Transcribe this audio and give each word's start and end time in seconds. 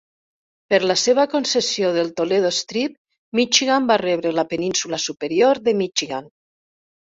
Per 0.73 0.77
la 0.91 0.93
seva 1.01 1.25
concessió 1.33 1.91
del 1.97 2.09
Toledo 2.21 2.51
Strip, 2.61 2.95
Michigan 3.41 3.85
va 3.93 3.99
rebre 4.05 4.33
la 4.39 4.47
península 4.55 5.01
superior 5.05 5.63
de 5.69 5.77
Michigan. 5.85 6.33